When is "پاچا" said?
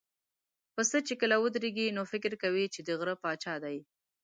3.23-3.53